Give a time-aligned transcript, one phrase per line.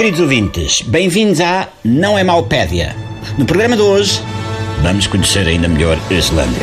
[0.00, 2.96] Queridos ouvintes, bem-vindos à Não é Maupédia.
[3.36, 4.18] No programa de hoje,
[4.80, 6.62] vamos conhecer ainda melhor a Islândia.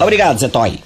[0.00, 0.80] Obrigado, Zatoy.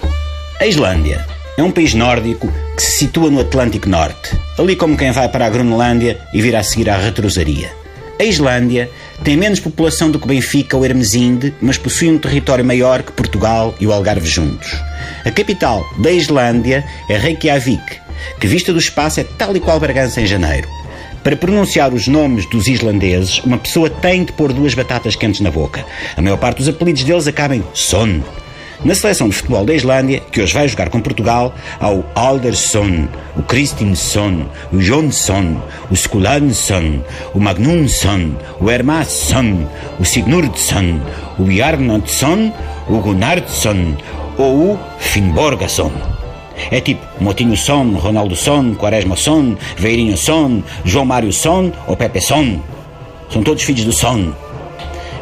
[0.61, 5.13] A Islândia é um país nórdico que se situa no Atlântico Norte, ali como quem
[5.13, 7.73] vai para a Groenlândia e vir a seguir à retrosaria.
[8.21, 8.91] A Islândia
[9.25, 13.75] tem menos população do que Benfica ou Hermesinde, mas possui um território maior que Portugal
[13.81, 14.77] e o Algarve juntos.
[15.25, 17.97] A capital da Islândia é Reykjavik,
[18.39, 20.82] que vista do espaço é tal e qual Bragança em janeiro.
[21.23, 25.53] Para pronunciar os nomes dos islandeses, uma pessoa tem de pôr duas batatas quentes na
[25.53, 25.87] boca.
[26.17, 28.21] A maior parte dos apelidos deles acabam em Son.
[28.85, 33.07] Na seleção de futebol da Islândia, que hoje vai jogar com Portugal, há o Aldersson,
[33.37, 39.69] o Kristinsson, o Jonsson, o Skulansson, o Magnusson, o Hermansson,
[40.01, 41.01] o Sigurdsson,
[41.39, 42.53] o Bjarnason,
[42.89, 43.97] o Gunnarsson
[44.37, 46.22] ou o Finnborgason.
[46.71, 52.21] É tipo Motinho Son, Ronaldo Son, Quaresma Son, Veirinho Son, João Mário Son ou Pepe
[52.21, 52.61] Son.
[53.31, 54.33] São todos filhos do Son.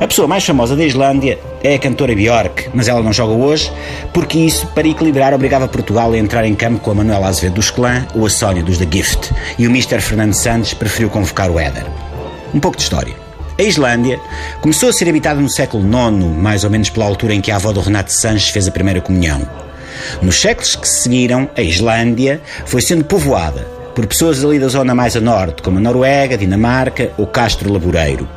[0.00, 3.70] A pessoa mais famosa da Islândia é a cantora Björk, mas ela não joga hoje
[4.14, 7.70] porque isso, para equilibrar, obrigava Portugal a entrar em campo com a Manuela Azevedo dos
[7.70, 9.30] Clã ou a Sónia dos The Gift.
[9.58, 10.00] E o Mr.
[10.00, 11.84] Fernando Santos preferiu convocar o Éder.
[12.54, 13.14] Um pouco de história.
[13.58, 14.18] A Islândia
[14.62, 17.56] começou a ser habitada no século IX, mais ou menos pela altura em que a
[17.56, 19.46] avó do Renato Sanches fez a primeira comunhão.
[20.22, 25.16] Nos séculos que seguiram, a Islândia foi sendo povoada por pessoas ali da zona mais
[25.16, 28.28] a norte, como a Noruega, Dinamarca ou Castro Laboreiro.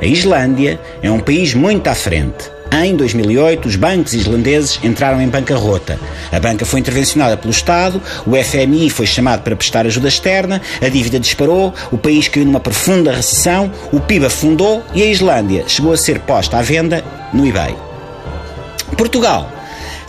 [0.00, 2.50] A Islândia é um país muito à frente.
[2.72, 5.98] Em 2008, os bancos islandeses entraram em bancarrota.
[6.30, 10.88] A banca foi intervencionada pelo Estado, o FMI foi chamado para prestar ajuda externa, a
[10.88, 15.92] dívida disparou, o país caiu numa profunda recessão, o PIB afundou e a Islândia chegou
[15.92, 17.74] a ser posta à venda no eBay.
[18.96, 19.50] Portugal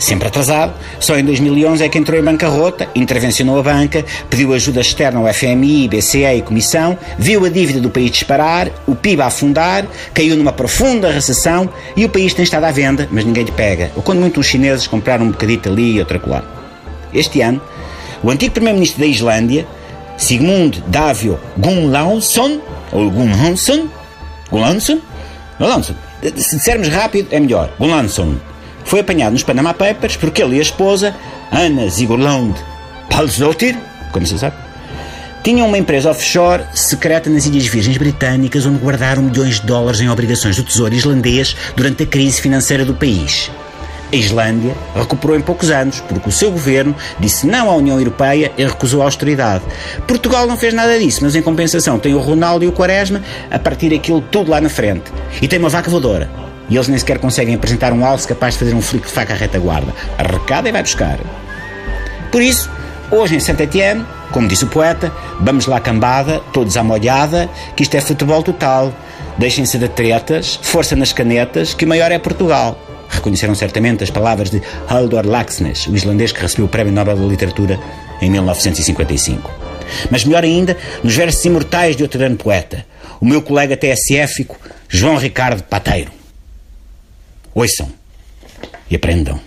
[0.02, 0.74] sempre atrasado.
[0.98, 5.32] Só em 2011 é que entrou em bancarrota, intervencionou a banca, pediu ajuda externa ao
[5.32, 10.36] FMI, BCE e Comissão, viu a dívida do país disparar, o PIB a afundar, caiu
[10.36, 13.90] numa profunda recessão e o país tem estado à venda, mas ninguém lhe pega.
[13.96, 16.44] Ou quando muitos chineses compraram um bocadito ali e outra colar.
[17.14, 17.60] Este ano,
[18.22, 19.66] o antigo primeiro-ministro da Islândia,
[20.16, 22.60] Sigmund Davio Gunnlaugsson,
[22.92, 23.88] ou Gunnlaugsson,
[24.50, 25.00] Gunnlaugsson,
[25.58, 25.94] Gunnlaugsson,
[26.36, 28.36] se dissermos rápido é melhor, Gunnlaugsson,
[28.92, 31.16] foi apanhado nos Panama Papers porque ele e a esposa,
[31.50, 32.54] Ana Zigurlund
[33.08, 33.74] Palsdottir,
[34.12, 34.54] como se sabe,
[35.42, 40.10] tinham uma empresa offshore secreta nas Ilhas Virgens Britânicas onde guardaram milhões de dólares em
[40.10, 43.50] obrigações do Tesouro islandês durante a crise financeira do país.
[44.12, 48.52] A Islândia recuperou em poucos anos, porque o seu governo disse não à União Europeia
[48.58, 49.64] e recusou a austeridade.
[50.06, 53.58] Portugal não fez nada disso, mas em compensação tem o Ronaldo e o Quaresma a
[53.58, 55.10] partir daquilo tudo lá na frente.
[55.40, 58.60] E tem uma vaca voadora e eles nem sequer conseguem apresentar um alce capaz de
[58.60, 59.92] fazer um flick de faca à retaguarda.
[60.16, 61.18] Arrecada e vai buscar.
[62.30, 62.70] Por isso,
[63.10, 67.46] hoje em Santa Etienne, como disse o poeta, vamos lá cambada, todos à molhada,
[67.76, 68.90] que isto é futebol total.
[69.36, 72.78] Deixem-se de tretas, força nas canetas, que maior é Portugal.
[73.06, 77.26] Reconheceram certamente as palavras de Halldor Laxness, o islandês que recebeu o Prémio Nobel da
[77.26, 77.78] Literatura
[78.22, 79.50] em 1955.
[80.10, 80.74] Mas melhor ainda,
[81.04, 82.86] nos versos imortais de outro grande poeta,
[83.20, 86.21] o meu colega TSFico, João Ricardo Pateiro.
[87.54, 87.88] Ouçam
[88.90, 89.40] e aprendam.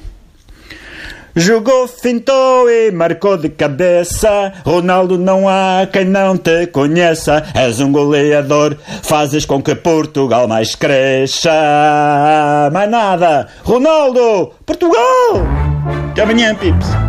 [1.37, 4.53] Jogou, fintou e marcou de cabeça.
[4.65, 7.43] Ronaldo, não há quem não te conheça.
[7.53, 11.51] És um goleador, fazes com que Portugal mais cresça.
[12.71, 13.49] Mais nada.
[13.63, 15.43] Ronaldo, Portugal!
[16.11, 17.04] Até amanhã, Pips.